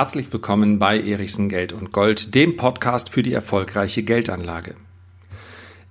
Herzlich 0.00 0.32
willkommen 0.32 0.78
bei 0.78 0.98
Erichsen 0.98 1.50
Geld 1.50 1.74
und 1.74 1.92
Gold, 1.92 2.34
dem 2.34 2.56
Podcast 2.56 3.10
für 3.10 3.22
die 3.22 3.34
erfolgreiche 3.34 4.02
Geldanlage. 4.02 4.74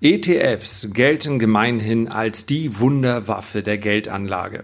ETFs 0.01 0.89
gelten 0.93 1.37
gemeinhin 1.37 2.07
als 2.07 2.47
die 2.47 2.79
Wunderwaffe 2.79 3.61
der 3.61 3.77
Geldanlage. 3.77 4.63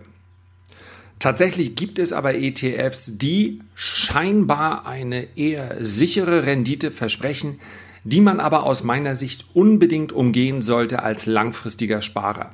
Tatsächlich 1.20 1.76
gibt 1.76 2.00
es 2.00 2.12
aber 2.12 2.34
ETFs, 2.34 3.20
die 3.20 3.60
scheinbar 3.76 4.88
eine 4.88 5.28
eher 5.38 5.76
sichere 5.80 6.48
Rendite 6.48 6.90
versprechen, 6.90 7.60
die 8.04 8.22
man 8.22 8.40
aber 8.40 8.64
aus 8.64 8.84
meiner 8.84 9.16
Sicht 9.16 9.46
unbedingt 9.54 10.12
umgehen 10.12 10.64
sollte 10.64 11.04
als 11.04 11.28
langfristiger 11.28 12.02
Sparer. 12.02 12.52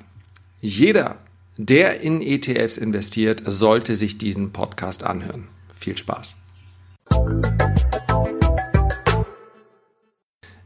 Jeder, 0.60 1.20
der 1.56 2.02
in 2.02 2.22
ETFs 2.22 2.76
investiert, 2.76 3.44
sollte 3.46 3.96
sich 3.96 4.18
diesen 4.18 4.52
Podcast 4.52 5.06
anhören. 5.06 5.48
Viel 5.80 5.98
Spaß. 5.98 6.36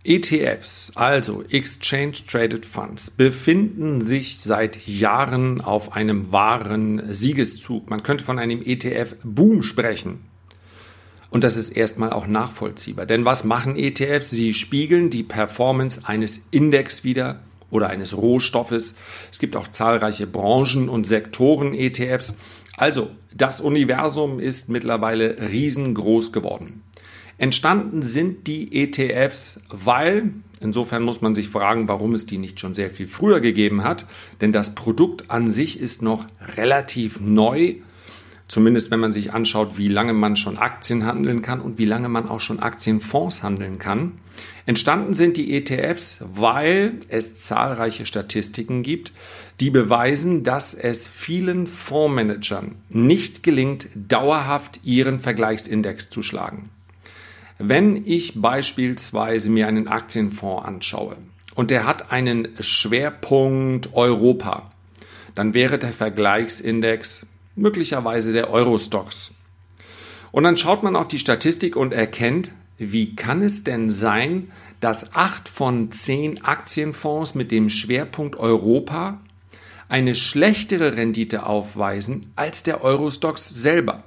ETFs, 0.06 0.92
also 0.96 1.44
Exchange 1.50 2.18
Traded 2.30 2.66
Funds, 2.66 3.10
befinden 3.10 4.02
sich 4.02 4.40
seit 4.40 4.88
Jahren 4.88 5.62
auf 5.62 5.94
einem 5.94 6.32
wahren 6.32 7.02
Siegeszug. 7.12 7.90
Man 7.90 8.04
könnte 8.04 8.24
von 8.24 8.38
einem 8.38 8.62
ETF-Boom 8.62 9.64
sprechen. 9.64 10.26
Und 11.32 11.44
das 11.44 11.58
ist 11.58 11.70
erstmal 11.70 12.14
auch 12.14 12.28
nachvollziehbar. 12.28 13.06
Denn 13.06 13.26
was 13.26 13.44
machen 13.44 13.76
ETFs? 13.76 14.30
Sie 14.30 14.54
spiegeln 14.54 15.10
die 15.10 15.24
Performance 15.24 16.02
eines 16.06 16.48
Index 16.52 17.04
wieder 17.04 17.40
oder 17.72 17.90
eines 17.90 18.16
Rohstoffes. 18.16 18.96
Es 19.32 19.40
gibt 19.40 19.56
auch 19.56 19.68
zahlreiche 19.68 20.28
Branchen- 20.28 20.88
und 20.88 21.06
Sektoren-ETFs. 21.06 22.36
Also, 22.78 23.12
das 23.34 23.62
Universum 23.62 24.40
ist 24.40 24.70
mittlerweile 24.70 25.38
riesengroß 25.50 26.32
geworden. 26.32 26.84
Entstanden 27.38 28.02
sind 28.02 28.48
die 28.48 28.84
ETFs, 28.84 29.62
weil, 29.70 30.32
insofern 30.62 31.04
muss 31.04 31.22
man 31.22 31.36
sich 31.36 31.50
fragen, 31.50 31.88
warum 31.88 32.14
es 32.14 32.26
die 32.26 32.38
nicht 32.38 32.60
schon 32.60 32.74
sehr 32.74 32.90
viel 32.90 33.08
früher 33.08 33.42
gegeben 33.42 33.84
hat, 33.84 34.06
denn 34.40 34.54
das 34.54 34.74
Produkt 34.74 35.30
an 35.30 35.52
sich 35.52 35.80
ist 35.80 36.02
noch 36.02 36.26
relativ 36.56 37.20
neu, 37.20 37.76
zumindest 38.48 38.92
wenn 38.92 39.00
man 39.00 39.12
sich 39.12 39.34
anschaut, 39.34 39.78
wie 39.78 39.88
lange 39.88 40.14
man 40.14 40.36
schon 40.36 40.58
Aktien 40.58 41.06
handeln 41.06 41.42
kann 41.42 41.60
und 41.60 41.78
wie 41.78 41.86
lange 41.86 42.10
man 42.10 42.30
auch 42.30 42.42
schon 42.42 42.60
Aktienfonds 42.60 43.44
handeln 43.44 43.80
kann. 43.80 44.14
Entstanden 44.66 45.14
sind 45.14 45.38
die 45.38 45.56
ETFs, 45.56 46.24
weil 46.34 47.00
es 47.08 47.36
zahlreiche 47.36 48.06
Statistiken 48.06 48.82
gibt, 48.82 49.14
die 49.60 49.70
beweisen, 49.70 50.44
dass 50.44 50.74
es 50.74 51.08
vielen 51.08 51.68
Fondsmanagern 51.68 52.76
nicht 52.90 53.44
gelingt, 53.44 53.88
dauerhaft 53.96 54.82
ihren 54.84 55.20
Vergleichsindex 55.20 56.10
zu 56.10 56.24
schlagen. 56.24 56.70
Wenn 57.58 58.06
ich 58.06 58.42
beispielsweise 58.42 59.50
mir 59.50 59.68
einen 59.68 59.88
Aktienfonds 59.88 60.66
anschaue 60.66 61.18
und 61.54 61.72
der 61.72 61.86
hat 61.86 62.12
einen 62.12 62.50
Schwerpunkt 62.60 63.94
Europa, 63.94 64.72
dann 65.36 65.54
wäre 65.54 65.78
der 65.78 65.94
Vergleichsindex 65.94 67.28
möglicherweise 67.56 68.34
der 68.34 68.50
Eurostox. 68.50 69.32
Und 70.32 70.44
dann 70.44 70.58
schaut 70.58 70.84
man 70.84 70.96
auf 70.96 71.08
die 71.08 71.20
Statistik 71.20 71.76
und 71.76 71.94
erkennt, 71.94 72.52
wie 72.78 73.16
kann 73.16 73.42
es 73.42 73.64
denn 73.64 73.90
sein, 73.90 74.52
dass 74.82 75.16
acht 75.16 75.48
von 75.48 75.92
zehn 75.92 76.44
Aktienfonds 76.44 77.36
mit 77.36 77.52
dem 77.52 77.70
Schwerpunkt 77.70 78.36
Europa 78.36 79.22
eine 79.88 80.16
schlechtere 80.16 80.98
Rendite 80.98 81.46
aufweisen 81.46 82.32
als 82.36 82.64
der 82.64 82.84
Eurostox 82.84 83.48
selber? 83.48 84.04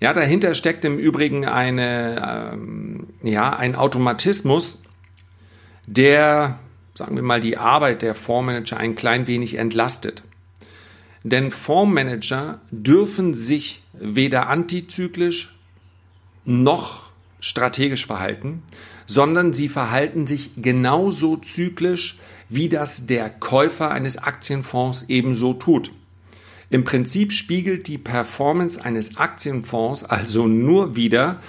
Ja, 0.00 0.12
dahinter 0.12 0.54
steckt 0.54 0.84
im 0.84 0.98
Übrigen 0.98 1.46
eine, 1.46 2.52
ähm, 2.52 3.06
ja, 3.22 3.56
ein 3.56 3.74
Automatismus, 3.74 4.78
der, 5.86 6.58
sagen 6.94 7.16
wir 7.16 7.22
mal, 7.22 7.40
die 7.40 7.56
Arbeit 7.56 8.02
der 8.02 8.14
Fondsmanager 8.14 8.76
ein 8.76 8.94
klein 8.94 9.26
wenig 9.26 9.56
entlastet. 9.56 10.22
Denn 11.28 11.50
Fondsmanager 11.50 12.60
dürfen 12.70 13.34
sich 13.34 13.82
weder 13.94 14.48
antizyklisch 14.48 15.58
noch 16.44 17.10
strategisch 17.40 18.06
verhalten, 18.06 18.62
sondern 19.06 19.52
sie 19.52 19.68
verhalten 19.68 20.28
sich 20.28 20.52
genauso 20.56 21.36
zyklisch, 21.36 22.16
wie 22.48 22.68
das 22.68 23.06
der 23.06 23.28
Käufer 23.28 23.90
eines 23.90 24.18
Aktienfonds 24.18 25.06
ebenso 25.08 25.52
tut. 25.52 25.90
Im 26.70 26.84
Prinzip 26.84 27.32
spiegelt 27.32 27.88
die 27.88 27.98
Performance 27.98 28.84
eines 28.84 29.16
Aktienfonds 29.16 30.04
also 30.04 30.46
nur 30.46 30.94
wieder, 30.94 31.40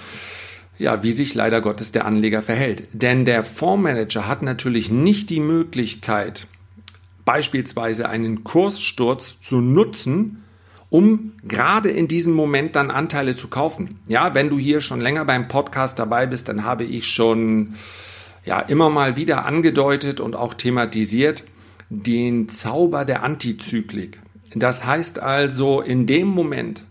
ja, 0.76 1.04
wie 1.04 1.12
sich 1.12 1.36
leider 1.36 1.60
Gottes 1.60 1.92
der 1.92 2.04
Anleger 2.04 2.42
verhält. 2.42 2.88
Denn 2.94 3.24
der 3.24 3.44
Fondsmanager 3.44 4.26
hat 4.26 4.42
natürlich 4.42 4.90
nicht 4.90 5.30
die 5.30 5.38
Möglichkeit, 5.38 6.48
beispielsweise 7.28 8.08
einen 8.08 8.42
Kurssturz 8.42 9.38
zu 9.38 9.60
nutzen, 9.60 10.44
um 10.88 11.34
gerade 11.44 11.90
in 11.90 12.08
diesem 12.08 12.32
Moment 12.32 12.74
dann 12.74 12.90
Anteile 12.90 13.36
zu 13.36 13.48
kaufen. 13.48 14.00
Ja, 14.08 14.34
wenn 14.34 14.48
du 14.48 14.58
hier 14.58 14.80
schon 14.80 15.02
länger 15.02 15.26
beim 15.26 15.46
Podcast 15.46 15.98
dabei 15.98 16.24
bist, 16.24 16.48
dann 16.48 16.64
habe 16.64 16.84
ich 16.84 17.06
schon 17.06 17.74
ja 18.46 18.60
immer 18.60 18.88
mal 18.88 19.16
wieder 19.16 19.44
angedeutet 19.44 20.22
und 20.22 20.36
auch 20.36 20.54
thematisiert 20.54 21.44
den 21.90 22.48
Zauber 22.48 23.04
der 23.04 23.22
Antizyklik. 23.24 24.22
Das 24.54 24.86
heißt 24.86 25.20
also, 25.20 25.82
in 25.82 26.06
dem 26.06 26.28
Moment, 26.28 26.86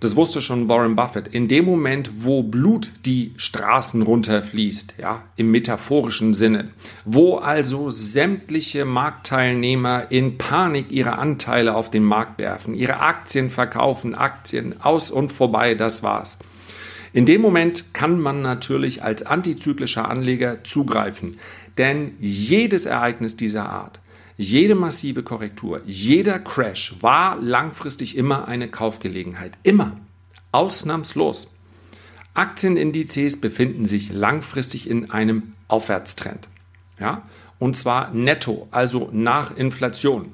das 0.00 0.16
wusste 0.16 0.40
schon 0.40 0.68
Warren 0.68 0.96
Buffett, 0.96 1.28
in 1.28 1.46
dem 1.46 1.66
Moment, 1.66 2.24
wo 2.24 2.42
Blut 2.42 2.90
die 3.04 3.34
Straßen 3.36 4.00
runterfließt, 4.00 4.94
ja, 4.98 5.22
im 5.36 5.50
metaphorischen 5.50 6.32
Sinne, 6.32 6.70
wo 7.04 7.36
also 7.36 7.90
sämtliche 7.90 8.86
Marktteilnehmer 8.86 10.10
in 10.10 10.38
Panik 10.38 10.90
ihre 10.90 11.18
Anteile 11.18 11.74
auf 11.74 11.90
den 11.90 12.04
Markt 12.04 12.40
werfen, 12.40 12.74
ihre 12.74 13.00
Aktien 13.00 13.50
verkaufen, 13.50 14.14
Aktien 14.14 14.80
aus 14.80 15.10
und 15.10 15.30
vorbei, 15.30 15.74
das 15.74 16.02
war's. 16.02 16.38
In 17.12 17.26
dem 17.26 17.42
Moment 17.42 17.92
kann 17.92 18.18
man 18.20 18.40
natürlich 18.40 19.02
als 19.02 19.26
antizyklischer 19.26 20.08
Anleger 20.08 20.64
zugreifen, 20.64 21.36
denn 21.76 22.14
jedes 22.20 22.86
Ereignis 22.86 23.36
dieser 23.36 23.68
Art 23.68 24.00
jede 24.40 24.74
massive 24.74 25.22
Korrektur, 25.22 25.82
jeder 25.84 26.38
Crash 26.38 26.94
war 27.00 27.36
langfristig 27.36 28.16
immer 28.16 28.48
eine 28.48 28.68
Kaufgelegenheit. 28.68 29.58
Immer. 29.64 29.98
Ausnahmslos. 30.50 31.48
Aktienindizes 32.32 33.38
befinden 33.38 33.84
sich 33.84 34.10
langfristig 34.10 34.88
in 34.88 35.10
einem 35.10 35.52
Aufwärtstrend. 35.68 36.48
Ja? 36.98 37.22
Und 37.58 37.76
zwar 37.76 38.14
netto, 38.14 38.66
also 38.70 39.10
nach 39.12 39.54
Inflation. 39.54 40.32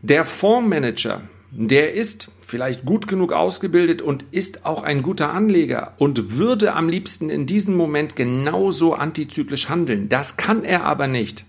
Der 0.00 0.24
Fondsmanager, 0.24 1.20
der 1.50 1.92
ist 1.92 2.28
vielleicht 2.40 2.86
gut 2.86 3.08
genug 3.08 3.34
ausgebildet 3.34 4.00
und 4.00 4.24
ist 4.30 4.64
auch 4.64 4.82
ein 4.82 5.02
guter 5.02 5.34
Anleger 5.34 5.92
und 5.98 6.38
würde 6.38 6.72
am 6.72 6.88
liebsten 6.88 7.28
in 7.28 7.44
diesem 7.44 7.76
Moment 7.76 8.16
genauso 8.16 8.94
antizyklisch 8.94 9.68
handeln. 9.68 10.08
Das 10.08 10.38
kann 10.38 10.64
er 10.64 10.84
aber 10.84 11.08
nicht 11.08 11.44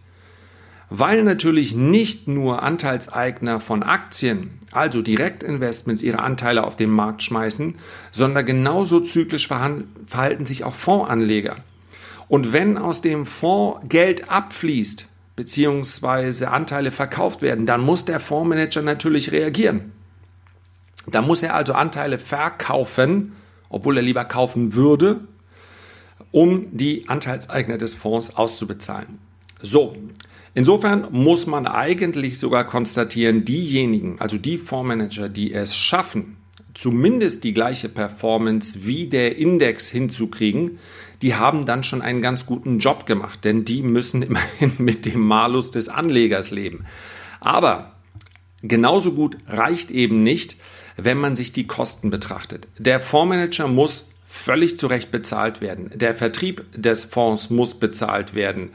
weil 0.90 1.24
natürlich 1.24 1.76
nicht 1.76 2.28
nur 2.28 2.64
Anteilseigner 2.64 3.60
von 3.60 3.84
Aktien, 3.84 4.60
also 4.72 5.02
Direktinvestments, 5.02 6.02
ihre 6.02 6.20
Anteile 6.20 6.64
auf 6.64 6.76
den 6.76 6.90
Markt 6.90 7.24
schmeißen, 7.24 7.76
sondern 8.12 8.46
genauso 8.46 9.00
zyklisch 9.00 9.48
verhalten 9.48 10.46
sich 10.46 10.64
auch 10.64 10.74
Fondsanleger. 10.74 11.58
Und 12.28 12.54
wenn 12.54 12.78
aus 12.78 13.02
dem 13.02 13.26
Fonds 13.26 13.82
Geld 13.90 14.30
abfließt, 14.30 15.08
beziehungsweise 15.36 16.52
Anteile 16.52 16.92
verkauft 16.92 17.42
werden, 17.42 17.66
dann 17.66 17.82
muss 17.82 18.06
der 18.06 18.20
Fondsmanager 18.20 18.82
natürlich 18.82 19.32
reagieren. 19.32 19.92
Da 21.08 21.22
muss 21.22 21.42
er 21.42 21.56
also 21.56 21.74
Anteile 21.74 22.20
verkaufen, 22.20 23.34
obwohl 23.70 23.98
er 23.98 24.04
lieber 24.04 24.26
kaufen 24.26 24.74
würde, 24.74 25.22
um 26.32 26.68
die 26.72 27.08
Anteilseigner 27.08 27.78
des 27.78 27.94
Fonds 27.94 28.36
auszubezahlen. 28.36 29.18
So, 29.62 29.96
Insofern 30.54 31.08
muss 31.12 31.48
man 31.48 31.68
eigentlich 31.68 32.40
sogar 32.40 32.66
konstatieren, 32.66 33.46
diejenigen, 33.46 34.20
also 34.20 34.38
die 34.38 34.58
Fondsmanager, 34.58 35.30
die 35.30 35.54
es 35.54 35.76
schaffen, 35.76 36.38
zumindest 36.74 37.44
die 37.44 37.54
gleiche 37.54 37.90
Performance 37.90 38.86
wie 38.86 39.08
der 39.08 39.38
Index 39.38 39.90
hinzukriegen, 39.90 40.80
die 41.22 41.36
haben 41.36 41.66
dann 41.66 41.84
schon 41.84 42.02
einen 42.02 42.22
ganz 42.22 42.46
guten 42.46 42.80
Job 42.80 43.06
gemacht, 43.06 43.44
denn 43.44 43.66
die 43.66 43.84
müssen 43.84 44.22
immerhin 44.24 44.74
mit 44.78 45.06
dem 45.06 45.20
Malus 45.22 45.72
des 45.72 45.90
Anlegers 45.90 46.52
leben. 46.52 46.86
Aber 47.42 47.96
genauso 48.62 49.14
gut 49.14 49.38
reicht 49.48 49.92
eben 49.92 50.24
nicht, 50.24 50.58
wenn 50.98 51.18
man 51.18 51.36
sich 51.36 51.54
die 51.54 51.68
Kosten 51.68 52.10
betrachtet. 52.10 52.68
Der 52.78 53.00
Fondsmanager 53.00 53.68
muss 53.68 54.06
völlig 54.28 54.78
zu 54.78 54.88
Recht 54.88 55.12
bezahlt 55.12 55.60
werden. 55.60 55.92
Der 55.96 56.14
Vertrieb 56.14 56.64
des 56.76 57.06
Fonds 57.06 57.50
muss 57.50 57.80
bezahlt 57.80 58.36
werden. 58.36 58.70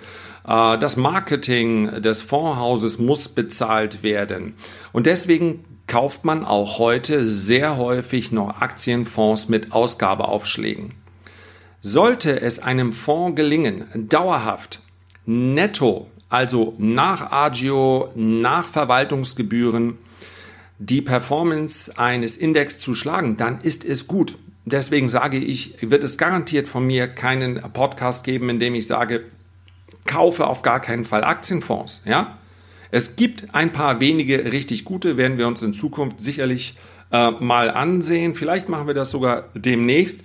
Äh, 0.46 0.78
das 0.78 0.96
Marketing 0.96 2.00
des 2.02 2.22
Fondshauses 2.22 2.98
muss 2.98 3.28
bezahlt 3.28 4.02
werden. 4.02 4.54
Und 4.92 5.06
deswegen 5.06 5.64
kauft 5.86 6.24
man 6.24 6.44
auch 6.44 6.78
heute 6.78 7.28
sehr 7.28 7.76
häufig 7.76 8.32
noch 8.32 8.60
Aktienfonds 8.60 9.48
mit 9.48 9.72
Ausgabeaufschlägen. 9.72 10.94
Sollte 11.80 12.40
es 12.40 12.60
einem 12.60 12.92
Fonds 12.92 13.36
gelingen, 13.36 13.84
dauerhaft 14.08 14.80
netto, 15.26 16.08
also 16.30 16.74
nach 16.78 17.30
Agio, 17.30 18.10
nach 18.14 18.66
Verwaltungsgebühren, 18.66 19.98
die 20.78 21.02
Performance 21.02 21.96
eines 21.98 22.36
Index 22.36 22.78
zu 22.80 22.94
schlagen, 22.94 23.36
dann 23.36 23.60
ist 23.60 23.84
es 23.84 24.06
gut. 24.06 24.36
Deswegen 24.64 25.08
sage 25.10 25.36
ich, 25.36 25.76
wird 25.82 26.04
es 26.04 26.16
garantiert 26.16 26.66
von 26.66 26.86
mir 26.86 27.06
keinen 27.06 27.60
Podcast 27.72 28.24
geben, 28.24 28.48
in 28.48 28.58
dem 28.58 28.74
ich 28.74 28.86
sage, 28.86 29.24
kaufe 30.06 30.46
auf 30.46 30.62
gar 30.62 30.80
keinen 30.80 31.04
Fall 31.04 31.24
Aktienfonds, 31.24 32.02
ja? 32.04 32.38
Es 32.90 33.16
gibt 33.16 33.54
ein 33.54 33.72
paar 33.72 33.98
wenige 33.98 34.52
richtig 34.52 34.84
gute, 34.84 35.16
werden 35.16 35.36
wir 35.36 35.48
uns 35.48 35.62
in 35.62 35.74
Zukunft 35.74 36.20
sicherlich 36.20 36.76
äh, 37.10 37.32
mal 37.32 37.70
ansehen. 37.70 38.36
Vielleicht 38.36 38.68
machen 38.68 38.86
wir 38.86 38.94
das 38.94 39.10
sogar 39.10 39.48
demnächst. 39.54 40.22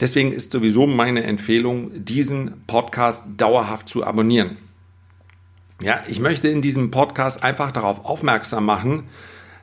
Deswegen 0.00 0.32
ist 0.32 0.52
sowieso 0.52 0.86
meine 0.86 1.22
Empfehlung, 1.22 1.92
diesen 1.94 2.64
Podcast 2.66 3.24
dauerhaft 3.36 3.88
zu 3.88 4.04
abonnieren. 4.04 4.56
Ja, 5.82 6.02
ich 6.08 6.20
möchte 6.20 6.48
in 6.48 6.60
diesem 6.60 6.90
Podcast 6.90 7.42
einfach 7.42 7.70
darauf 7.70 8.04
aufmerksam 8.04 8.66
machen, 8.66 9.04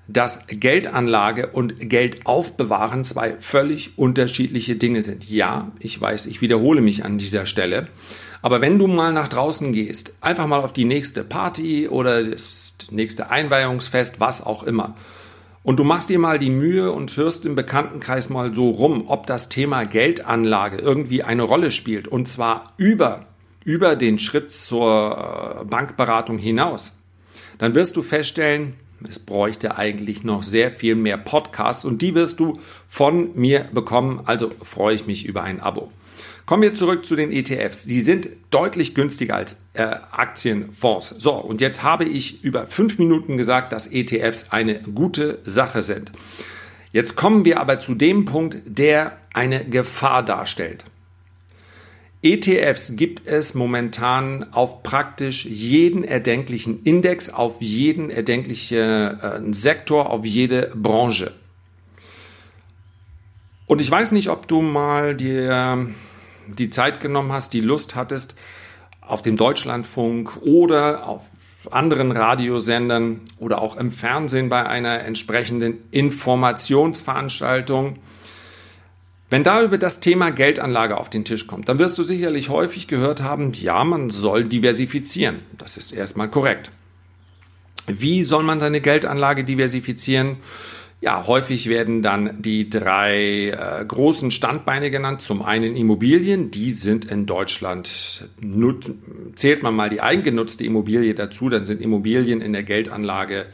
dass 0.07 0.47
Geldanlage 0.47 1.47
und 1.47 1.89
Geldaufbewahren 1.89 3.03
zwei 3.03 3.35
völlig 3.39 3.97
unterschiedliche 3.97 4.75
Dinge 4.75 5.01
sind. 5.01 5.29
Ja, 5.29 5.71
ich 5.79 5.99
weiß, 5.99 6.25
ich 6.25 6.41
wiederhole 6.41 6.81
mich 6.81 7.05
an 7.05 7.17
dieser 7.17 7.45
Stelle. 7.45 7.87
Aber 8.43 8.59
wenn 8.59 8.77
du 8.77 8.87
mal 8.87 9.13
nach 9.13 9.29
draußen 9.29 9.71
gehst, 9.71 10.15
einfach 10.19 10.47
mal 10.47 10.59
auf 10.59 10.73
die 10.73 10.83
nächste 10.83 11.23
Party 11.23 11.87
oder 11.87 12.21
das 12.21 12.75
nächste 12.91 13.29
Einweihungsfest, 13.29 14.19
was 14.19 14.45
auch 14.45 14.63
immer, 14.63 14.95
und 15.63 15.79
du 15.79 15.85
machst 15.85 16.09
dir 16.09 16.19
mal 16.19 16.39
die 16.39 16.49
Mühe 16.49 16.91
und 16.91 17.15
hörst 17.15 17.45
im 17.45 17.55
Bekanntenkreis 17.55 18.29
mal 18.29 18.53
so 18.53 18.69
rum, 18.69 19.05
ob 19.07 19.27
das 19.27 19.47
Thema 19.47 19.85
Geldanlage 19.85 20.77
irgendwie 20.77 21.23
eine 21.23 21.43
Rolle 21.43 21.71
spielt, 21.71 22.09
und 22.09 22.27
zwar 22.27 22.73
über, 22.75 23.27
über 23.63 23.95
den 23.95 24.19
Schritt 24.19 24.51
zur 24.51 25.61
äh, 25.61 25.63
Bankberatung 25.63 26.37
hinaus, 26.37 26.95
dann 27.59 27.75
wirst 27.75 27.95
du 27.95 28.01
feststellen, 28.01 28.73
es 29.09 29.19
bräuchte 29.19 29.77
eigentlich 29.77 30.25
noch 30.25 30.43
sehr 30.43 30.69
viel 30.69 30.95
mehr 30.95 31.17
Podcasts 31.17 31.85
und 31.85 32.01
die 32.01 32.13
wirst 32.13 32.41
du 32.41 32.59
von 32.87 33.29
mir 33.35 33.61
bekommen. 33.71 34.21
Also 34.25 34.51
freue 34.61 34.95
ich 34.95 35.07
mich 35.07 35.25
über 35.25 35.43
ein 35.43 35.61
Abo. 35.61 35.91
Kommen 36.45 36.63
wir 36.63 36.73
zurück 36.73 37.05
zu 37.05 37.15
den 37.15 37.31
ETFs. 37.31 37.85
Die 37.85 38.01
sind 38.01 38.27
deutlich 38.49 38.95
günstiger 38.95 39.35
als 39.35 39.69
äh, 39.73 39.83
Aktienfonds. 39.83 41.15
So, 41.17 41.33
und 41.35 41.61
jetzt 41.61 41.83
habe 41.83 42.03
ich 42.03 42.43
über 42.43 42.67
fünf 42.67 42.99
Minuten 42.99 43.37
gesagt, 43.37 43.71
dass 43.71 43.87
ETFs 43.87 44.51
eine 44.51 44.81
gute 44.81 45.39
Sache 45.45 45.81
sind. 45.81 46.11
Jetzt 46.91 47.15
kommen 47.15 47.45
wir 47.45 47.61
aber 47.61 47.79
zu 47.79 47.95
dem 47.95 48.25
Punkt, 48.25 48.57
der 48.65 49.17
eine 49.33 49.63
Gefahr 49.65 50.23
darstellt. 50.23 50.85
ETFs 52.21 52.95
gibt 52.95 53.27
es 53.27 53.53
momentan 53.53 54.53
auf 54.53 54.83
praktisch 54.83 55.45
jeden 55.45 56.03
erdenklichen 56.03 56.83
Index, 56.83 57.29
auf 57.29 57.61
jeden 57.61 58.09
erdenklichen 58.09 58.79
äh, 58.79 59.41
Sektor, 59.51 60.09
auf 60.09 60.25
jede 60.25 60.71
Branche. 60.75 61.33
Und 63.65 63.81
ich 63.81 63.89
weiß 63.89 64.11
nicht, 64.11 64.29
ob 64.29 64.47
du 64.47 64.61
mal 64.61 65.15
dir 65.15 65.89
die 66.47 66.69
Zeit 66.69 66.99
genommen 66.99 67.31
hast, 67.31 67.53
die 67.53 67.61
Lust 67.61 67.95
hattest, 67.95 68.35
auf 69.01 69.21
dem 69.21 69.37
Deutschlandfunk 69.37 70.41
oder 70.41 71.07
auf 71.07 71.29
anderen 71.71 72.11
Radiosendern 72.11 73.21
oder 73.37 73.61
auch 73.61 73.77
im 73.77 73.91
Fernsehen 73.91 74.49
bei 74.49 74.65
einer 74.65 75.01
entsprechenden 75.01 75.77
Informationsveranstaltung 75.91 77.99
wenn 79.33 79.43
da 79.43 79.63
über 79.63 79.79
das 79.79 79.99
Thema 79.99 80.29
Geldanlage 80.29 80.95
auf 80.95 81.09
den 81.09 81.25
Tisch 81.25 81.47
kommt, 81.47 81.67
dann 81.67 81.79
wirst 81.79 81.97
du 81.97 82.03
sicherlich 82.03 82.49
häufig 82.49 82.87
gehört 82.87 83.23
haben, 83.23 83.51
ja, 83.53 83.83
man 83.83 84.11
soll 84.11 84.43
diversifizieren. 84.43 85.39
Das 85.57 85.75
ist 85.75 85.91
erstmal 85.91 86.29
korrekt. 86.29 86.69
Wie 87.87 88.25
soll 88.25 88.43
man 88.43 88.59
seine 88.59 88.79
Geldanlage 88.79 89.43
diversifizieren? 89.43 90.37
Ja, 91.03 91.27
häufig 91.27 91.67
werden 91.67 92.01
dann 92.01 92.41
die 92.41 92.69
drei 92.69 93.49
äh, 93.49 93.83
großen 93.85 94.31
Standbeine 94.31 94.89
genannt. 94.89 95.19
Zum 95.19 95.41
einen 95.41 95.75
Immobilien, 95.75 96.49
die 96.49 96.71
sind 96.71 97.03
in 97.03 97.25
Deutschland, 97.25 98.29
zählt 99.35 99.63
man 99.63 99.75
mal 99.75 99.89
die 99.89 99.99
eigengenutzte 99.99 100.63
Immobilie 100.63 101.13
dazu, 101.13 101.49
dann 101.49 101.65
sind 101.65 101.81
Immobilien 101.81 102.39
in 102.39 102.53
der 102.53 102.63
Geldanlage 102.63 103.47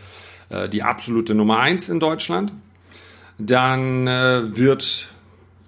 äh, 0.49 0.69
die 0.69 0.83
absolute 0.83 1.33
Nummer 1.33 1.57
eins 1.59 1.89
in 1.89 1.99
Deutschland. 1.99 2.53
Dann 3.39 4.05
äh, 4.05 4.55
wird 4.55 5.09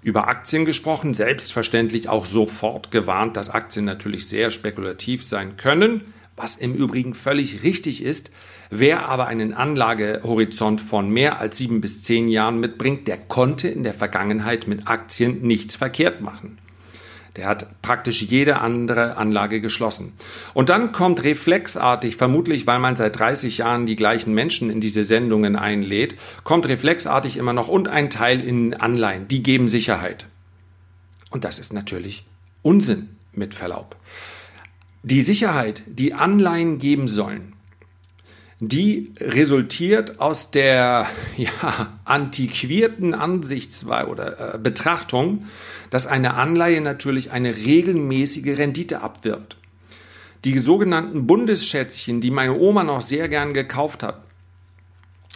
über 0.02 0.28
Aktien 0.28 0.64
gesprochen, 0.64 1.14
selbstverständlich 1.14 2.08
auch 2.08 2.26
sofort 2.26 2.92
gewarnt, 2.92 3.36
dass 3.36 3.50
Aktien 3.50 3.86
natürlich 3.86 4.28
sehr 4.28 4.52
spekulativ 4.52 5.24
sein 5.24 5.56
können, 5.56 6.02
was 6.36 6.56
im 6.56 6.74
Übrigen 6.74 7.14
völlig 7.14 7.62
richtig 7.62 8.02
ist. 8.02 8.30
Wer 8.70 9.08
aber 9.08 9.26
einen 9.26 9.52
Anlagehorizont 9.52 10.80
von 10.80 11.10
mehr 11.10 11.40
als 11.40 11.58
sieben 11.58 11.80
bis 11.80 12.02
zehn 12.02 12.28
Jahren 12.28 12.58
mitbringt, 12.58 13.06
der 13.06 13.18
konnte 13.18 13.68
in 13.68 13.84
der 13.84 13.94
Vergangenheit 13.94 14.66
mit 14.66 14.88
Aktien 14.88 15.42
nichts 15.42 15.76
verkehrt 15.76 16.20
machen. 16.20 16.58
Der 17.36 17.46
hat 17.46 17.80
praktisch 17.80 18.22
jede 18.22 18.60
andere 18.60 19.16
Anlage 19.16 19.60
geschlossen. 19.60 20.12
Und 20.52 20.68
dann 20.68 20.92
kommt 20.92 21.22
reflexartig, 21.22 22.16
vermutlich 22.16 22.66
weil 22.66 22.78
man 22.78 22.94
seit 22.94 23.18
30 23.18 23.58
Jahren 23.58 23.86
die 23.86 23.96
gleichen 23.96 24.34
Menschen 24.34 24.68
in 24.68 24.82
diese 24.82 25.02
Sendungen 25.02 25.56
einlädt, 25.56 26.16
kommt 26.44 26.68
reflexartig 26.68 27.38
immer 27.38 27.54
noch 27.54 27.68
und 27.68 27.88
ein 27.88 28.10
Teil 28.10 28.40
in 28.40 28.74
Anleihen. 28.74 29.28
Die 29.28 29.42
geben 29.42 29.68
Sicherheit. 29.68 30.26
Und 31.30 31.44
das 31.44 31.58
ist 31.58 31.72
natürlich 31.72 32.26
Unsinn 32.60 33.16
mit 33.32 33.54
Verlaub. 33.54 33.96
Die 35.04 35.20
Sicherheit, 35.20 35.82
die 35.86 36.14
Anleihen 36.14 36.78
geben 36.78 37.08
sollen, 37.08 37.54
die 38.60 39.12
resultiert 39.18 40.20
aus 40.20 40.52
der 40.52 41.06
ja, 41.36 41.98
antiquierten 42.04 43.12
Ansichtsweise 43.12 44.08
oder 44.08 44.54
äh, 44.54 44.58
Betrachtung, 44.58 45.46
dass 45.90 46.06
eine 46.06 46.34
Anleihe 46.34 46.80
natürlich 46.80 47.32
eine 47.32 47.56
regelmäßige 47.56 48.56
Rendite 48.56 49.00
abwirft. 49.00 49.56
Die 50.44 50.58
sogenannten 50.58 51.26
Bundesschätzchen, 51.26 52.20
die 52.20 52.30
meine 52.30 52.56
Oma 52.56 52.84
noch 52.84 53.00
sehr 53.00 53.28
gern 53.28 53.54
gekauft 53.54 54.04
hat, 54.04 54.22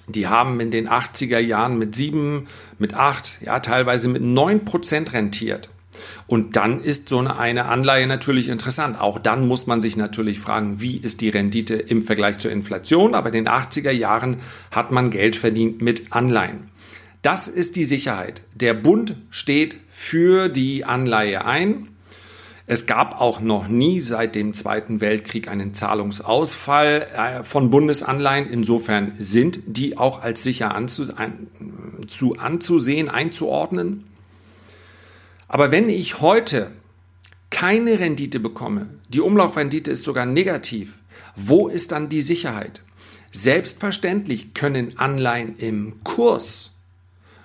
die 0.07 0.29
haben 0.29 0.61
in 0.61 0.71
den 0.71 0.89
80er 0.89 1.39
Jahren 1.41 1.79
mit 1.79 1.97
sieben, 1.97 2.47
mit 2.79 2.95
acht, 2.95 3.39
ja 3.41 3.59
teilweise 3.59 4.09
mit 4.09 4.23
neun 4.23 4.65
Prozent 4.65 5.13
rentiert. 5.13 5.71
Und 6.27 6.57
dann 6.57 6.81
ist 6.81 7.09
so 7.09 7.19
eine 7.19 7.67
Anleihe 7.67 8.07
natürlich 8.07 8.49
interessant. 8.49 9.01
Auch 9.01 9.19
dann 9.19 9.47
muss 9.47 9.67
man 9.67 9.81
sich 9.81 9.97
natürlich 9.97 10.41
fragen, 10.41 10.81
wie 10.81 10.97
ist 10.97 11.21
die 11.21 11.29
Rendite 11.29 11.75
im 11.75 12.03
Vergleich 12.03 12.39
zur 12.39 12.51
Inflation. 12.51 13.15
Aber 13.15 13.29
in 13.29 13.45
den 13.45 13.49
80er 13.49 13.91
Jahren 13.91 14.39
hat 14.71 14.91
man 14.91 15.11
Geld 15.11 15.37
verdient 15.37 15.83
mit 15.83 16.13
Anleihen. 16.13 16.71
Das 17.23 17.49
ist 17.49 17.77
die 17.77 17.85
Sicherheit. 17.85 18.43
Der 18.55 18.75
Bund 18.75 19.17
steht 19.31 19.79
für 19.91 20.49
die 20.49 20.85
Anleihe 20.85 21.45
ein. 21.45 21.89
Es 22.69 22.87
gab 22.87 23.21
auch 23.21 23.41
noch 23.41 23.69
nie 23.69 24.01
seit 24.01 24.35
dem 24.35 24.53
Zweiten 24.53 25.01
Weltkrieg 25.01 25.49
einen 25.49 25.73
Zahlungsausfall 25.73 27.07
äh, 27.17 27.45
von 27.45 27.71
Bundesanleihen. 27.71 28.49
Insofern 28.49 29.13
sind 29.19 29.61
die 29.67 29.97
auch 29.97 30.23
als 30.23 30.43
sicher 30.43 30.75
anzusehen, 30.75 31.49
einzuordnen. 33.09 34.05
Aber 35.49 35.71
wenn 35.71 35.89
ich 35.89 36.21
heute 36.21 36.73
keine 37.51 37.99
Rendite 37.99 38.41
bekomme, 38.41 38.89
die 39.09 39.21
Umlaufrendite 39.21 39.91
ist 39.91 40.05
sogar 40.05 40.27
negativ, 40.27 40.99
wo 41.37 41.69
ist 41.69 41.93
dann 41.93 42.09
die 42.09 42.23
Sicherheit? 42.23 42.83
Selbstverständlich 43.31 44.55
können 44.55 44.99
Anleihen 44.99 45.57
im 45.59 46.03
Kurs 46.05 46.77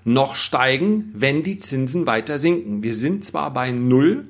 noch 0.04 0.36
steigen, 0.36 1.12
wenn 1.14 1.44
die 1.44 1.58
Zinsen 1.58 2.08
weiter 2.08 2.38
sinken. 2.38 2.82
Wir 2.82 2.94
sind 2.94 3.24
zwar 3.24 3.54
bei 3.54 3.72
Null, 3.72 4.28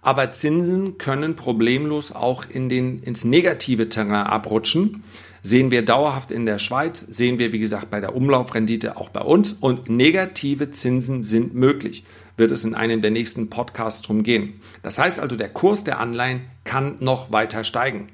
aber 0.00 0.32
Zinsen 0.32 0.98
können 0.98 1.34
problemlos 1.34 2.12
auch 2.12 2.44
in 2.48 2.68
den, 2.68 3.00
ins 3.00 3.24
negative 3.24 3.88
Terrain 3.88 4.26
abrutschen. 4.26 5.02
Sehen 5.44 5.72
wir 5.72 5.84
dauerhaft 5.84 6.30
in 6.30 6.46
der 6.46 6.60
Schweiz, 6.60 7.00
sehen 7.00 7.38
wir, 7.38 7.52
wie 7.52 7.58
gesagt, 7.58 7.90
bei 7.90 8.00
der 8.00 8.14
Umlaufrendite 8.14 8.96
auch 8.96 9.08
bei 9.08 9.22
uns 9.22 9.54
und 9.54 9.88
negative 9.88 10.70
Zinsen 10.70 11.24
sind 11.24 11.54
möglich. 11.54 12.04
Wird 12.42 12.50
es 12.50 12.64
in 12.64 12.74
einem 12.74 13.00
der 13.02 13.12
nächsten 13.12 13.50
Podcasts 13.50 14.02
drum 14.02 14.24
gehen. 14.24 14.60
Das 14.82 14.98
heißt 14.98 15.20
also, 15.20 15.36
der 15.36 15.48
Kurs 15.48 15.84
der 15.84 16.00
Anleihen 16.00 16.40
kann 16.64 16.96
noch 16.98 17.30
weiter 17.30 17.62
steigen. 17.62 18.08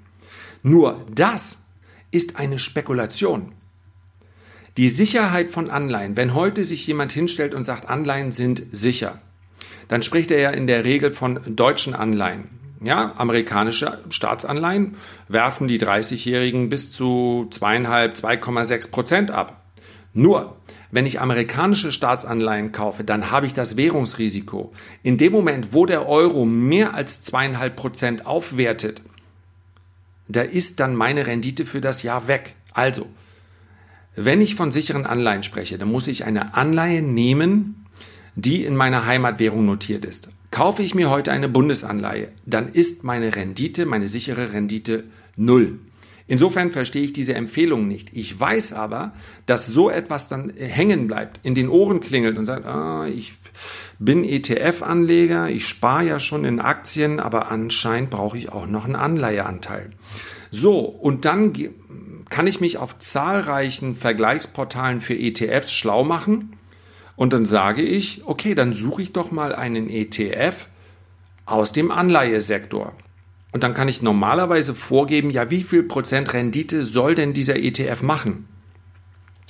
Nur 0.62 1.02
das 1.10 1.62
ist 2.10 2.36
eine 2.36 2.58
Spekulation. 2.58 3.52
Die 4.76 4.90
Sicherheit 4.90 5.48
von 5.48 5.70
Anleihen, 5.70 6.18
wenn 6.18 6.34
heute 6.34 6.62
sich 6.62 6.86
jemand 6.86 7.10
hinstellt 7.12 7.54
und 7.54 7.64
sagt, 7.64 7.88
Anleihen 7.88 8.30
sind 8.30 8.64
sicher, 8.70 9.18
dann 9.88 10.02
spricht 10.02 10.30
er 10.30 10.40
ja 10.40 10.50
in 10.50 10.66
der 10.66 10.84
Regel 10.84 11.10
von 11.10 11.40
deutschen 11.46 11.94
Anleihen. 11.94 12.50
Ja, 12.84 13.14
amerikanische 13.16 14.04
Staatsanleihen 14.10 14.96
werfen 15.28 15.68
die 15.68 15.80
30-Jährigen 15.80 16.68
bis 16.68 16.90
zu 16.90 17.46
zweieinhalb, 17.50 18.12
2,6 18.12 18.90
Prozent 18.90 19.30
ab. 19.30 19.64
Nur, 20.12 20.57
wenn 20.90 21.06
ich 21.06 21.20
amerikanische 21.20 21.92
Staatsanleihen 21.92 22.72
kaufe, 22.72 23.04
dann 23.04 23.30
habe 23.30 23.46
ich 23.46 23.54
das 23.54 23.76
Währungsrisiko. 23.76 24.72
In 25.02 25.18
dem 25.18 25.32
Moment, 25.32 25.72
wo 25.72 25.84
der 25.84 26.08
Euro 26.08 26.44
mehr 26.44 26.94
als 26.94 27.20
zweieinhalb 27.20 27.76
Prozent 27.76 28.26
aufwertet, 28.26 29.02
da 30.28 30.42
ist 30.42 30.80
dann 30.80 30.94
meine 30.94 31.26
Rendite 31.26 31.66
für 31.66 31.80
das 31.80 32.02
Jahr 32.02 32.28
weg. 32.28 32.54
Also, 32.72 33.06
wenn 34.16 34.40
ich 34.40 34.54
von 34.54 34.72
sicheren 34.72 35.06
Anleihen 35.06 35.42
spreche, 35.42 35.78
dann 35.78 35.90
muss 35.90 36.08
ich 36.08 36.24
eine 36.24 36.54
Anleihe 36.54 37.02
nehmen, 37.02 37.86
die 38.34 38.64
in 38.64 38.76
meiner 38.76 39.06
Heimatwährung 39.06 39.66
notiert 39.66 40.04
ist. 40.04 40.28
Kaufe 40.50 40.82
ich 40.82 40.94
mir 40.94 41.10
heute 41.10 41.32
eine 41.32 41.48
Bundesanleihe, 41.48 42.28
dann 42.46 42.68
ist 42.68 43.04
meine 43.04 43.36
Rendite, 43.36 43.84
meine 43.84 44.08
sichere 44.08 44.52
Rendite 44.52 45.04
null. 45.36 45.78
Insofern 46.28 46.70
verstehe 46.70 47.02
ich 47.02 47.14
diese 47.14 47.34
Empfehlung 47.34 47.88
nicht. 47.88 48.10
Ich 48.12 48.38
weiß 48.38 48.74
aber, 48.74 49.12
dass 49.46 49.66
so 49.66 49.88
etwas 49.88 50.28
dann 50.28 50.50
hängen 50.50 51.06
bleibt, 51.06 51.40
in 51.42 51.54
den 51.54 51.70
Ohren 51.70 52.00
klingelt 52.00 52.36
und 52.36 52.44
sagt, 52.44 52.66
ah, 52.66 53.06
ich 53.06 53.32
bin 53.98 54.24
ETF-Anleger, 54.24 55.48
ich 55.48 55.66
spare 55.66 56.04
ja 56.04 56.20
schon 56.20 56.44
in 56.44 56.60
Aktien, 56.60 57.18
aber 57.18 57.50
anscheinend 57.50 58.10
brauche 58.10 58.36
ich 58.36 58.52
auch 58.52 58.66
noch 58.66 58.84
einen 58.84 58.94
Anleiheanteil. 58.94 59.88
So, 60.50 60.80
und 60.80 61.24
dann 61.24 61.54
kann 62.28 62.46
ich 62.46 62.60
mich 62.60 62.76
auf 62.76 62.98
zahlreichen 62.98 63.94
Vergleichsportalen 63.94 65.00
für 65.00 65.14
ETFs 65.14 65.72
schlau 65.72 66.04
machen 66.04 66.58
und 67.16 67.32
dann 67.32 67.46
sage 67.46 67.80
ich, 67.80 68.22
okay, 68.26 68.54
dann 68.54 68.74
suche 68.74 69.00
ich 69.00 69.14
doch 69.14 69.30
mal 69.30 69.54
einen 69.54 69.88
ETF 69.88 70.68
aus 71.46 71.72
dem 71.72 71.90
Anleihesektor. 71.90 72.92
Und 73.58 73.64
dann 73.64 73.74
kann 73.74 73.88
ich 73.88 74.02
normalerweise 74.02 74.72
vorgeben, 74.72 75.30
ja, 75.30 75.50
wie 75.50 75.64
viel 75.64 75.82
Prozent 75.82 76.32
Rendite 76.32 76.84
soll 76.84 77.16
denn 77.16 77.32
dieser 77.32 77.56
ETF 77.56 78.02
machen? 78.02 78.46